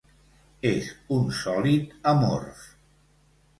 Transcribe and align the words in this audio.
És 0.69 0.87
un 1.17 1.29
sòlid 1.41 1.93
amorf. 2.15 2.67